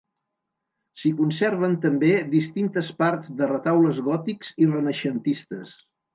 [1.01, 5.79] S'hi conserven també distintes parts de retaules gòtics i renaixentistes.